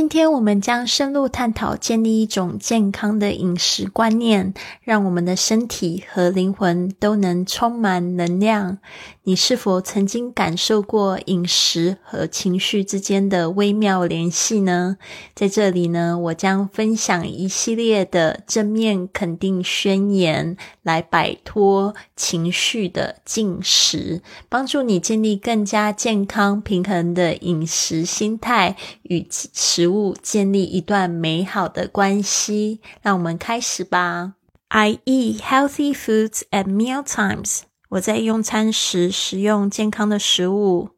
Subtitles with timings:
[0.00, 8.78] 今天我们将深入探讨建立一种健康的饮食观念，让我们的身体和灵魂都能充满能量。
[9.24, 14.96] 你是否曾经感受过饮食和情绪之间的微妙联系呢？
[15.34, 32.80] 在这里呢，我将分享一系列的正面肯定宣言，来摆脱情绪的进食，帮助你建立更加健康平衡的饮食心态，与食物建立一段美好的关系。
[33.02, 34.32] 让我们开始吧。
[34.68, 37.69] I eat healthy foods at meal times.
[37.90, 40.90] 我在用餐时食用健康的食物。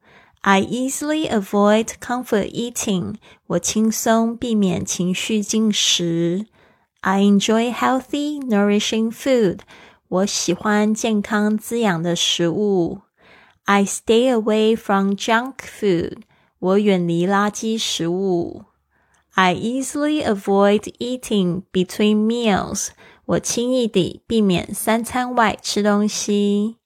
[0.42, 3.14] I easily avoid comfort eating.
[3.46, 6.46] 我轻松避免情绪进食。
[7.00, 9.60] I enjoy healthy, nourishing food.
[10.08, 13.00] 我喜欢健康滋养的食物。
[13.64, 16.18] I stay away from junk food.
[16.58, 18.64] 我远离垃圾食物。
[19.30, 22.88] I easily avoid eating between meals.
[23.24, 26.81] 我轻易地避免三餐外吃东西。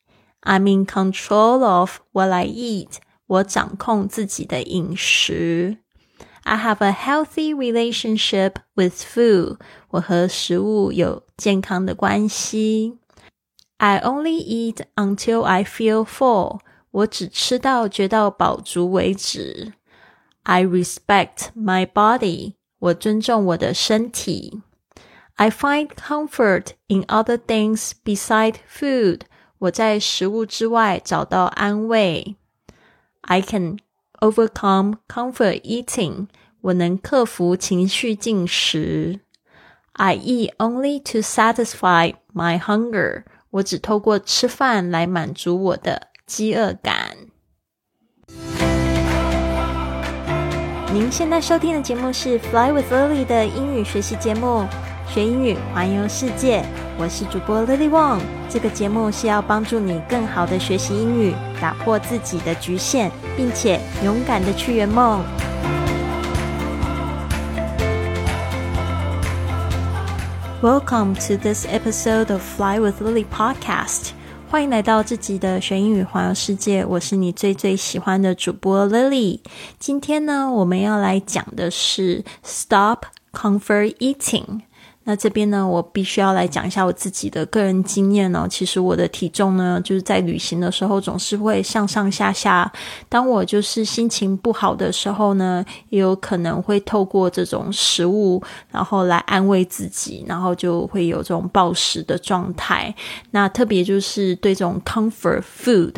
[0.45, 2.97] I'm in control of what I eat.
[3.28, 5.78] 我掌控自己的饮食。
[6.44, 9.58] I have a healthy relationship with food.
[9.89, 12.97] 我和食物有健康的关系。
[13.78, 16.59] I only eat until I feel full.
[16.92, 19.73] 我只吃到觉到饱足为止。
[20.44, 22.56] I respect my body.
[22.80, 24.61] 我尊重我的身体。
[25.36, 29.22] I find comfort in other things beside food.
[29.59, 32.37] 我在食物之外找到安慰。
[33.23, 33.79] I can
[34.21, 36.29] overcome comfort eating。
[36.61, 39.21] 我能克服情绪进食。
[39.93, 43.25] I eat only to satisfy my hunger。
[43.51, 47.17] 我只透过吃饭来满足我的饥饿感。
[50.93, 54.67] 您现在收听的节目是《Fly with Lily》的英语学习节目，
[55.09, 56.65] 学英语环游世界。
[56.99, 58.21] 我是主播 Lily Wong。
[58.49, 65.25] 这个节目是要帮助你更好的学习英语，打破自己的局限，并且勇敢的去圆梦。
[70.61, 74.11] Welcome to this episode of Fly with Lily podcast。
[74.50, 76.84] 欢迎来到这集的学英语环游世界。
[76.84, 79.41] 我是你最最喜欢的主播 Lily。
[79.78, 84.62] 今天呢，我们要来讲的是 Stop Comfort Eating。
[85.09, 88.44] 那这边呢，我必须要来讲一下我自己的个人经验哦。
[88.50, 92.71] 其实我的体重呢，就是在旅行的时候总是会上上下下。
[93.09, 102.93] 当我就是心情不好的时候呢，也有可能会透过这种食物，然后来安慰自己，然后就会有这种暴食的状态。
[103.31, 105.95] 那特别就是对这种 comfort food，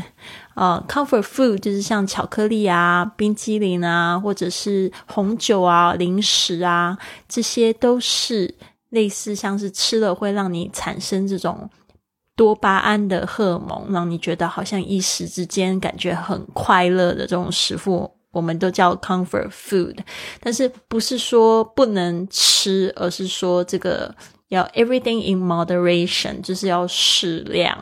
[0.54, 8.54] 呃，comfort food 就是像巧克力啊、冰激凌啊，或者是红酒啊、零食啊，这些都是。
[8.90, 11.68] 类似像是吃了会让你产生这种
[12.34, 19.96] 多巴胺的荷尔蒙，让你觉得好像一时之间感觉很快乐的这种食物，我们都叫 comfort food。
[20.40, 24.14] 但是不是说不能吃，而是说这个
[24.48, 27.76] 要 everything in moderation，就是要适量，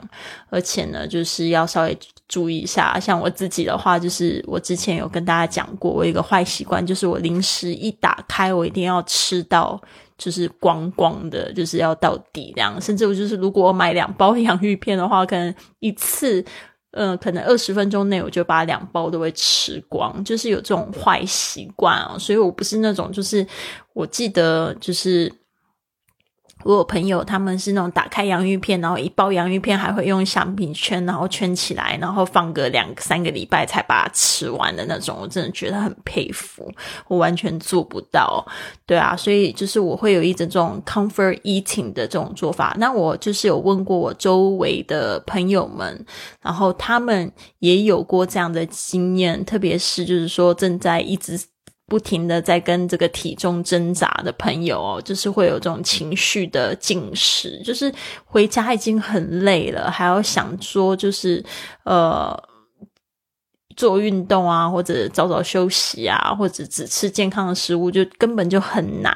[0.49, 2.99] 而且呢，就是要稍微注意一下。
[2.99, 9.81] 像我自己的话，就是我之前有跟大家讲过，我有一个坏习惯，就是我零食一打开，我一定要吃到。
[10.19, 12.81] 就是光光的，就是要到底量。
[12.81, 16.45] 甚至我就是，如果我买两包 洋芋片的话，可能一次，
[16.93, 22.17] 嗯，可能二十分钟内我就把两包都会吃光，就是有这种坏习惯啊。
[22.19, 23.47] 所以我不是那种，就是
[23.93, 25.33] 我记得就是。
[26.67, 35.17] 我有朋友，他们是那种打开洋芋片，然后一包洋芋片还会用橡皮圈，然后圈起来，然后放个两三个礼拜才把它吃完的那种。
[35.21, 36.69] 我真的觉得很佩服，
[37.07, 38.45] 我完全做不到。
[38.85, 42.75] 对啊，所以就是我会有一种这种 comfort eating 的这种做法。
[42.79, 46.05] 那我就是有问过我周围的朋友们，
[46.43, 51.41] 然后他们也有过这样的经验，特别是就是说正在一直。
[51.87, 57.93] 不停的在跟这个体重挣扎的朋友哦，就是会有这种情绪的进食，就是
[58.25, 61.45] 回家已经很累了，还要想说就是
[61.85, 62.37] 呃
[63.77, 69.15] 做运动啊，或者早早休息啊，或者只吃健康的食物，就根本就很难。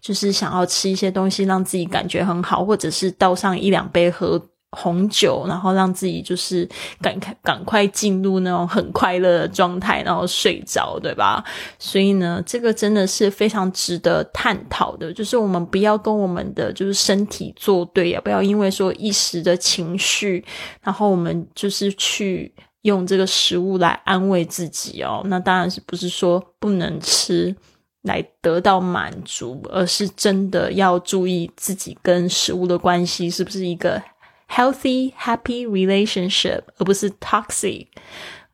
[0.00, 4.40] 就是想要吃一些东西，让自己感觉很好，或者是倒上一两杯喝。
[4.72, 6.68] 红酒，然后让自己就是
[7.00, 11.44] 赶快赶快进入那种很快乐的状态，然后睡着，对吧？
[11.78, 20.44] 所以呢，这个真的是非常值得探讨的，就是我们不要跟我们的就是身体作对呀，不要因为说一时的情绪，
[20.82, 22.52] 然后我们就是去
[22.82, 25.22] 用这个食物来安慰自己哦。
[25.26, 27.54] 那当然是不是说不能吃。
[28.02, 34.02] 来得到满足，而是真的要注意自己跟食物的关系是不是一个
[34.54, 37.86] healthy happy relationship，而不是 toxic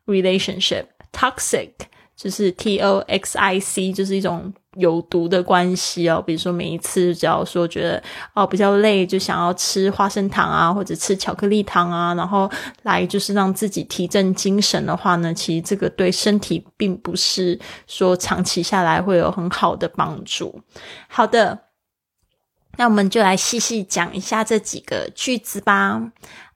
[0.05, 0.85] relationship。
[1.11, 1.71] toxic
[2.15, 4.53] 就是 T O X I C，就是一种。
[4.75, 8.01] 有毒的关系哦，比如说每一次只要说觉得
[8.35, 12.49] 哦比较累，就想要吃花生糖啊，或者吃巧克力糖啊，然后
[12.83, 20.61] 来就是让自己提振精神的话呢，其实这个对身体并不是说长期下来会有很好的帮助。
[21.07, 21.59] 好的，
[22.78, 26.12] 那我们就来细细讲一下这几个句子吧。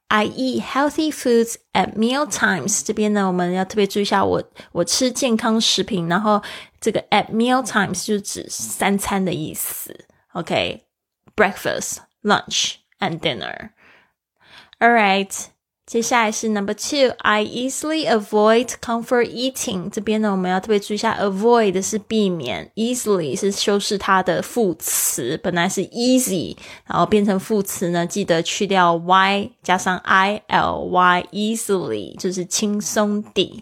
[0.08, 2.82] I eat healthy foods at meal times。
[2.84, 4.42] 这边呢，我们要特别注意一下，我
[4.72, 6.42] 我吃健康食品，然后
[6.80, 10.06] 这个 at meal times 就指三餐的意思。
[10.32, 15.48] OK，breakfast、lunch and dinner。All right。
[15.93, 17.13] 接下来是 number two.
[17.19, 19.91] I easily avoid comfort eating.
[19.91, 26.57] 这边呢，我们要特别注意一下，avoid 是避免，easily 是修饰它的副词，本来是 easy，
[26.87, 33.61] 然后变成副词呢，记得去掉 y，加上 i l y，easily 就是轻松地。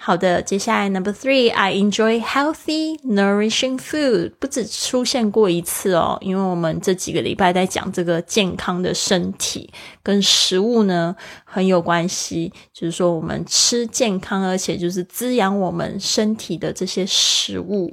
[0.00, 4.32] 好的，接下来 number three，I enjoy healthy, nourishing food。
[4.38, 9.70] 不止出现过一次哦，因为我们这几个礼拜在讲这个健康的身体
[10.02, 11.14] 跟食物呢
[11.44, 17.92] 很有关系，就是说我们吃健康，而且就是滋养我们身体的这些食物。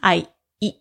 [0.00, 0.26] I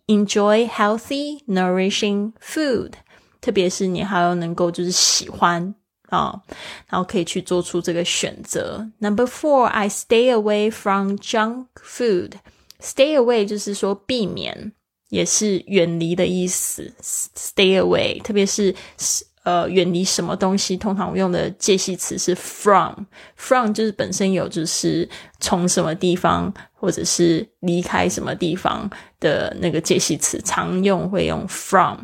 [0.08, 2.94] enjoy healthy, nourishing food，
[3.40, 5.76] 特别是你还要能够就是喜欢。
[6.14, 6.40] 啊，
[6.88, 8.88] 然后可以去做出这个选择。
[9.00, 12.34] Number four, I stay away from junk food.
[12.80, 14.74] Stay away 就是说避免，
[15.10, 16.94] 也是远离的意思。
[17.02, 18.76] Stay away，特别是
[19.44, 23.06] 呃远离什么东西，通常我用的介系词是 from。
[23.36, 28.90] from 就是本身有就是从什么地方或者是离开什么地方
[29.20, 31.98] 的那个介系词，常用会用 from。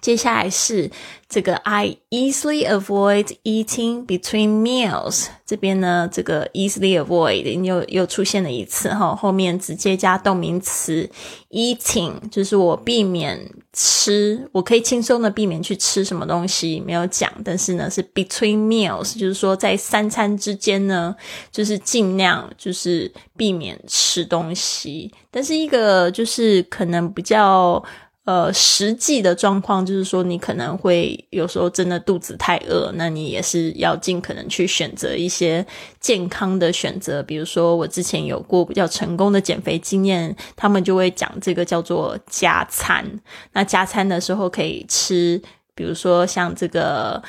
[0.00, 0.90] 接下来是
[1.28, 5.26] 这个，I easily avoid eating between meals。
[5.44, 11.08] 这边呢，这个 easily avoid 又又出现了一次哈，后面直接加动名词
[11.50, 21.14] eating，就是我避免吃，我可以轻松的避免去吃什么东西，没有讲，但是呢是 between meals，就是说在三餐之间呢，
[21.52, 27.82] 就是尽量就是避免吃东西，但是一个就是可能比较。
[28.26, 35.64] 呃，实际的状况就是说，你可能会有时候真的肚子太饿，那你也是要尽可能去选择一些
[36.00, 37.22] 健康的选择。
[37.22, 43.20] 比如说，我之前有过比较成功的减肥经验，他们就会讲这个叫做加餐。
[43.52, 45.40] 那加餐的时候可以吃，
[45.76, 47.22] 比如说像这个。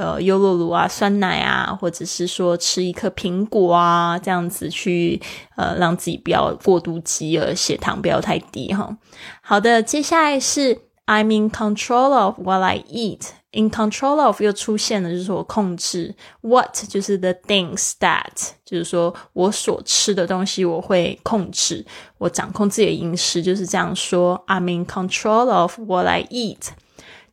[0.00, 5.20] 呃，优酪乳啊，酸奶啊，或者是说吃一颗苹果啊，这样子去
[5.56, 8.96] 呃，让自己不要过度饥饿，血糖不要太低哈。
[9.42, 13.26] 好的，接下来是 I'm in control of what I eat。
[13.52, 21.84] In control of 又出现了，就是我控制 what 就是 the things that，就是说我所吃的东西我会控制，
[22.16, 24.42] 我掌控自己的饮食，就是这样说。
[24.46, 26.68] I'm in control of what I eat。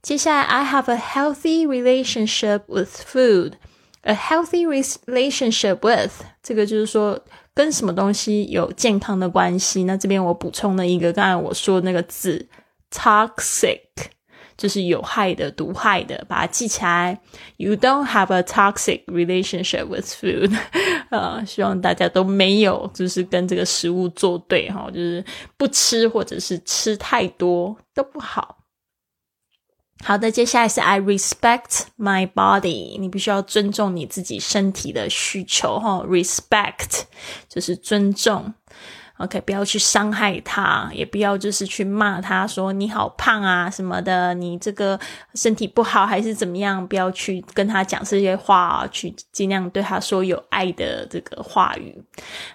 [0.02, 3.54] 接下来，I have a healthy relationship with food.
[4.02, 7.20] A healthy relationship with 这个就是说
[7.54, 9.84] 跟什么东西有健康的关系。
[9.84, 12.48] 那这边我补充了一个，刚才我说那个字
[12.90, 13.82] ，toxic，
[14.56, 17.20] 就是有害的、毒害的，把它记起来。
[17.58, 20.58] You don't have a toxic relationship with food。
[21.10, 25.26] 呃，希望大家都没有，就是跟这个食物作对哈，就是
[25.58, 28.58] 不吃或者是吃太多都不好。
[30.04, 33.00] 好的，接下来是 I respect my body。
[33.00, 37.02] 你必须要尊重你自己身体的需求，哈，respect
[37.50, 38.54] 就是尊重。
[39.18, 45.00] OK，不要去伤害他，也不要就是去骂他说你好胖啊什么的，你这个
[45.34, 46.88] 身体不好还是怎么样？
[46.88, 52.00] 不要去跟他讲这些话，去尽量对他说有爱的这个话语。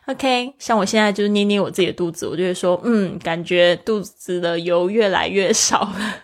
[0.06, 6.14] OK，像我现在就是捏捏我自己的肚子，我就会说，嗯，感觉肚子的油越来越少了。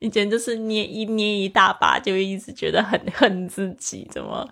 [0.00, 4.48] 以前就是捏一捏一大把，就一直觉得很恨自己，怎么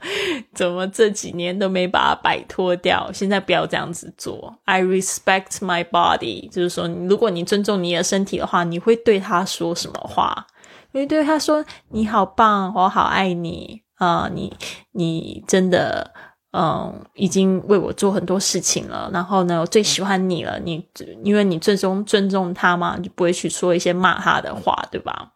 [0.55, 3.11] 怎么这几年都没把它摆脱掉。
[3.13, 4.59] 现在不要这样子做。
[4.65, 10.47] I respect my body，就是说，如果你尊重你的身体的话，你会对他说什么话？
[10.93, 14.31] 你会对他说：“你好棒，我好爱你啊！
[14.33, 14.53] 你
[14.93, 16.13] 你真的。”
[16.59, 19.11] 嗯，已经为我做很多事情了。
[19.13, 20.59] 然后呢，我最喜欢你了。
[20.61, 20.83] 你
[21.23, 25.33] 因为你最终尊重他嘛，就不会去说一些骂他的话，对吧？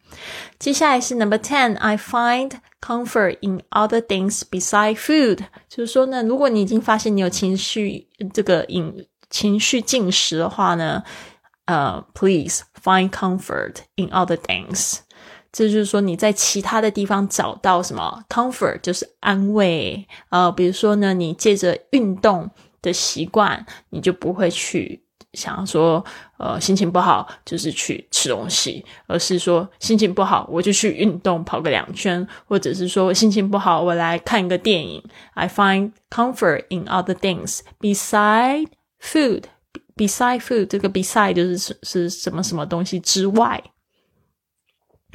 [0.58, 1.76] 接下来是 Number Ten。
[1.76, 5.40] I find comfort in other things beside food。
[5.68, 11.02] 就是说呢，如果你已经发现你有情绪这个饮情绪进食的话呢，
[11.66, 15.00] 呃，please find comfort in other things。
[15.52, 20.06] 这就是说你在其他的地方找到什么 comfort，就是安慰。
[20.28, 25.02] 呃，比如说呢，你借着运动的习惯，你就不会去。
[25.34, 26.04] 想要说，
[26.38, 35.00] 呃，心情不好就是去吃东西，而是说心情不好我就去运动跑个两圈，或者是说心情不好我来看一个电影。
[35.34, 38.66] I find comfort in other things beside
[39.00, 39.44] food.
[39.94, 43.62] Beside food，这个 beside 就是是是什么什么东西之外。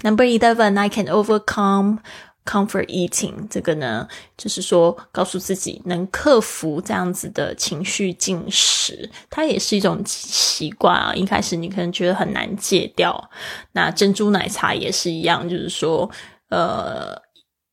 [0.03, 1.99] Number eleven, I can overcome.
[2.47, 11.11] Comfort eating 这个呢，就是说告诉自己能克服这样子的情绪进食，它也是一种习惯啊。
[11.15, 13.31] 一开始你可能觉得很难戒掉，
[13.71, 16.07] 那珍珠奶茶也是一样，就是说，
[16.49, 17.19] 呃，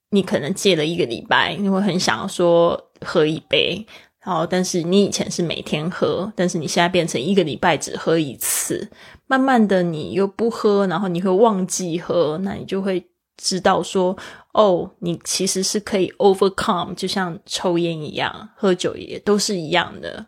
[0.09, 3.87] 你可能戒了一个礼拜，你会很想要说喝一杯，
[4.25, 8.91] 然后但是你以前是每天喝，但是你现在变成一个礼拜只喝一次，
[9.33, 13.09] 慢慢的你又不喝，然后你会忘记喝，那你就会。
[13.39, 14.17] 知道说
[14.53, 20.25] 哦，你其实是可以 overcome，就像抽烟一样，喝酒也都是一样的。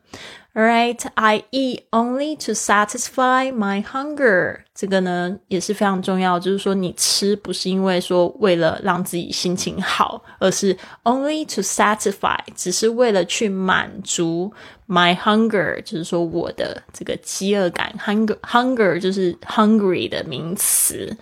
[0.54, 4.62] Alright, I eat only to satisfy my hunger。
[4.74, 14.52] 这个呢也是非常重要，就是说你吃不是因为说为了让自己心情好，而是 only to satisfy，只是为了去满足
[14.88, 17.94] my hunger，就是说我的这个饥饿感。
[18.04, 21.16] hunger hunger 就是 hungry 的名词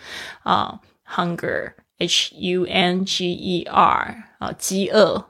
[0.44, 5.30] 啊，hunger。H U N G E R 啊，饥饿。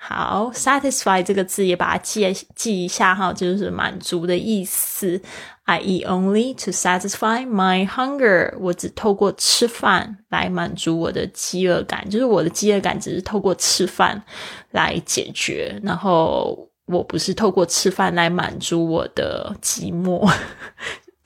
[0.00, 5.20] 好，satisfy 这个字也把它记记一下哈，就是满足的意思。
[5.64, 8.54] I eat only to satisfy my hunger。
[8.58, 14.22] 我只透过吃饭来满足我的饥饿感，就是我的饥饿感只是透过吃饭
[14.70, 20.26] 来解决，然后我不是透过吃饭来满足我的寂寞。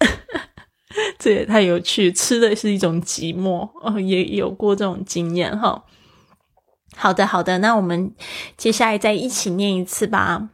[1.18, 5.84] 这也太有趣，吃的是一种寂寞哦，也有过这种经验哈。
[6.96, 8.14] 好的，好的，那我们
[8.56, 10.50] 接下来再一起念一次吧。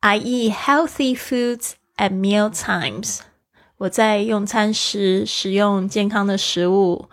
[0.00, 3.20] I eat healthy foods at meal times。
[3.78, 7.08] 我在用餐时食用健康的食物。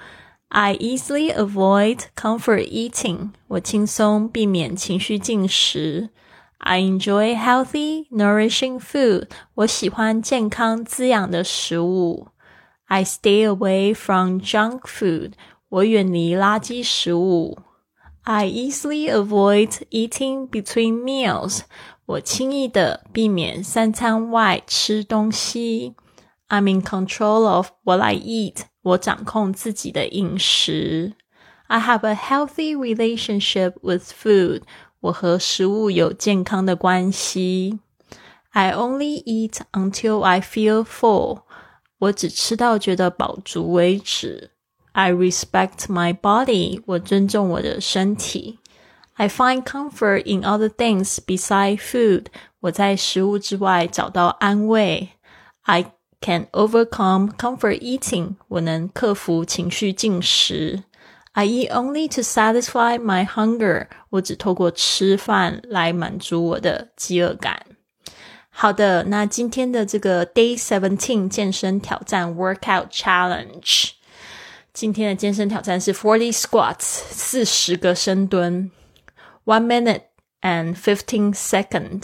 [0.50, 3.32] I easily avoid comfort eating。
[3.48, 6.10] 我轻松避免情绪进食。
[6.60, 9.28] I enjoy healthy, nourishing food.
[9.56, 12.28] 我喜欢健康滋养的食物。
[12.86, 15.34] I stay away from junk food.
[15.70, 17.58] 我远离垃圾食物。
[18.31, 21.61] I easily avoid eating between meals.
[22.05, 25.95] 我轻易的避免三餐外吃东西。
[26.51, 28.65] I'm in control of what I eat.
[28.83, 31.15] 我掌控自己的饮食。
[31.69, 34.65] I have a healthy relationship with food.
[35.01, 37.79] 我和食物有健康的关系。
[38.51, 41.45] I only eat until I feel full。
[42.01, 44.51] 我只吃到觉得饱足为止。
[44.93, 46.83] I respect my body。
[46.87, 48.59] 我尊重我的身体。
[49.15, 52.27] I find comfort in other things beside food。
[52.61, 55.11] 我在食物之外找到安慰。
[55.63, 58.37] I can overcome comfort eating。
[58.49, 60.85] 我能克服情绪进食。
[61.33, 63.87] I eat only to satisfy my hunger。
[64.11, 67.65] 我只透过吃饭来满足我的饥饿感。
[68.51, 73.91] 好的，那今天的这个 Day Seventeen 健身挑战 Workout Challenge，
[74.73, 78.71] 今天的健身挑战是 Forty Squats，四十个深蹲，
[79.45, 80.03] One minute
[80.41, 82.03] and fifteen second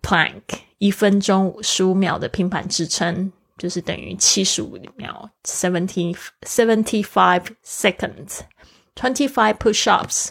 [0.00, 0.42] plank，
[0.78, 3.32] 一分钟十五秒的平板支撑。
[3.58, 10.30] 就是等于七十五秒，seventy seventy five seconds，twenty five push-ups，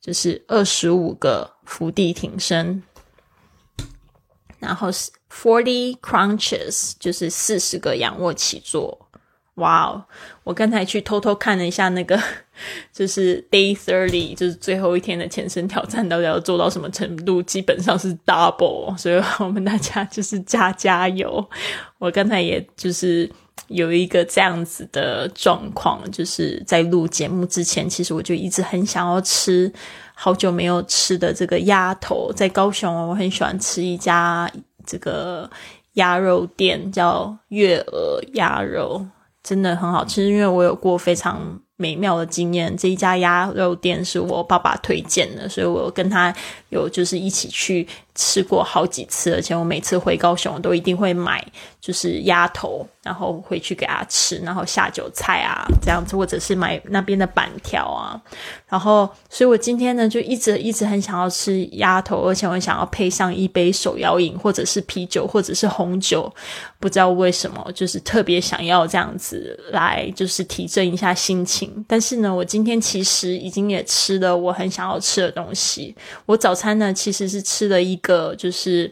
[0.00, 2.82] 就是二十五个伏地挺身，
[4.60, 9.03] 然后是 forty crunches，就是四十个仰卧起坐。
[9.55, 10.03] 哇哦！
[10.43, 12.19] 我刚才去偷偷看了一下那个，
[12.91, 17.41] 就是 day thirty，就是最后一天的健身挑战，到底要做到什么程度？
[17.41, 21.43] 基本上是 double，所以我们大家就是加加油。
[21.99, 23.31] 我刚才也就是
[23.69, 29.71] 有一个这样子的状况，就是在录节目之前，其实我就一直很想要吃
[30.13, 34.51] 好久没有吃的这个鸭头，在高雄我很喜欢吃一家
[34.85, 35.49] 这个
[35.93, 39.07] 鸭肉店，叫月鹅鸭肉。
[39.45, 41.39] 真的很好吃，因为我有过非常
[41.77, 42.75] 美妙的经验。
[42.75, 46.35] 这一家鸭肉店是我爸爸推荐的，所以我跟他
[46.69, 47.87] 有就是一起去。
[48.15, 51.45] 吃过好几次，而且我每次回高雄都一定会买，
[51.81, 58.19] 就是鸭头，然后回去给他吃，然后下酒菜啊这样子，或者是买那边的板条啊，
[58.69, 66.33] 然后，所以我今天呢就一直一直很想要吃鸭头，而且我想要配上一杯手摇饮，或者是啤酒，或者是红酒，
[66.79, 71.83] 不知道为什么，就是特别想要这样子来，就是提振一下心情。
[71.85, 75.93] 但是呢，我今天其实已经也吃了我很想要吃的东西，
[76.25, 77.99] 我早餐呢其实是吃了一。
[78.05, 78.91] 个就是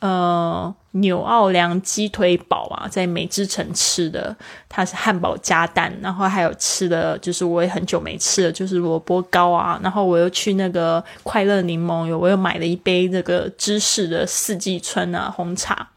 [0.00, 4.36] 呃纽奥良鸡腿堡啊，在美之城吃的，
[4.68, 15.88] 它是汉堡加蛋，然后还有吃的就是我也很久没吃了，就是萝卜糕啊，然后我又去那个快乐柠檬有我又买了一杯那个芝士的四季春啊红茶。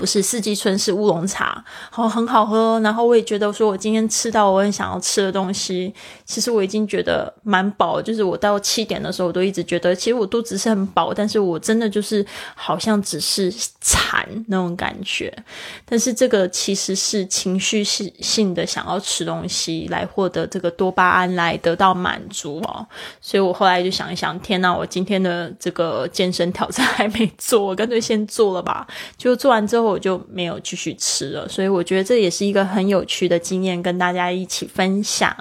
[0.00, 2.80] 不是四季春，是乌龙茶，好很好喝。
[2.80, 5.92] 然后我也觉得说，我今天吃到我很想要吃的东西，
[6.24, 8.00] 其实我已经觉得蛮饱。
[8.00, 13.52] 就是我到七点的时候，我都一直觉得，其实我肚子是很饱，但是我真的就是好像只是
[13.82, 15.30] 馋那种感觉。
[15.84, 22.86] 但是这个其实是情绪性性的想要吃东西来获得这个多巴胺来得到满足哦。
[23.20, 28.86] 所以我后来就想一想，天呐，我今天的这个健身挑战还没做，我干脆先做了吧。
[29.18, 29.89] 就做完之后。
[29.90, 35.34] 我就没有继续吃了，所以我觉得这也是一个很有趣的经验，跟大家一起分享。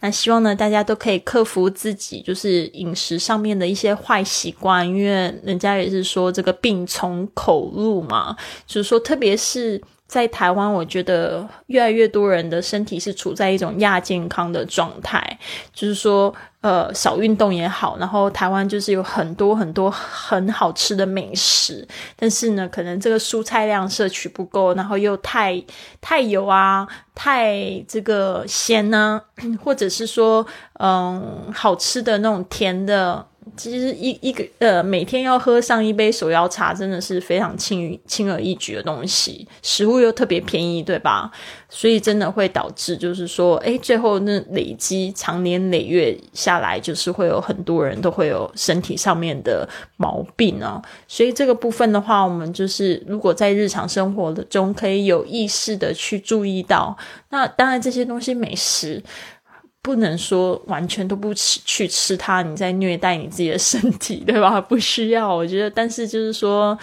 [0.00, 8.36] 那希望呢，大家都可以克服自己就是饮食上面的一些坏习惯，因为人家也是说这个病从口入嘛，
[8.66, 9.82] 就是说，特别是。
[10.08, 15.38] 在台湾，我觉得越来越多人的身体是处在一种亚健康的状态，
[15.74, 21.86] 就是说，呃，少运动也好，然后台湾就是有很多很多很好吃的美食，
[22.16, 25.62] 但是呢，可能这个蔬菜量摄取不够，然后又太
[26.00, 29.22] 太油啊，太这个咸呢，
[29.62, 30.44] 或者是说，
[30.80, 33.26] 嗯，好吃的那种甜的。
[33.56, 39.46] 其实一一个呃，每天要喝上一杯手摇茶，真的是非常轻轻而易举的东西。
[39.62, 41.30] 食物又特别便宜，对吧？
[41.68, 50.80] 所以真的会导致，就是说，哎，最后那累积长年累月下来，就是会有很多人都会有身体上面的毛病啊。
[51.06, 56.96] 所以这个部分的话，我们就是如果在日常生活中可以有意识的去注意到，
[57.28, 59.02] 那当然这些东西美食。
[59.80, 64.60] 不能说完全都不吃去吃它，你在虐待你自己的身体，对吧？
[64.62, 66.78] 不需要，我觉得，但是就是说，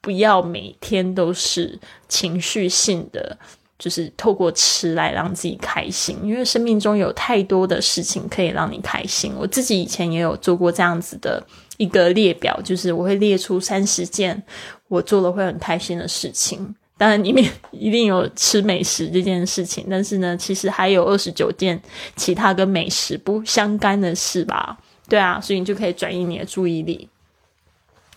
[0.00, 3.36] 不要每天都是情绪性的，
[3.78, 9.34] 就是透过吃来让自己开心，因为生命中有太多的事情可以让你开心。
[9.36, 11.44] 我自己以前也有做过这样子的
[11.76, 14.42] 一个列表，就是我会列出三十件
[14.88, 16.74] 我做了会很开心的事情。
[17.00, 21.80] 当然，里面一定有吃美食这件事情，但是呢，其实还有二十九件
[22.14, 24.76] 其他跟美食不相干的事吧？
[25.08, 27.08] 对啊，所以你就可以转移你的注意力。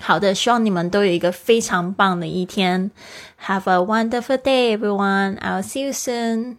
[0.02, 2.92] 好的，希望你们都有一个非常棒的一天。
[3.46, 5.38] Have a wonderful day, everyone.
[5.38, 6.58] I'll see you soon.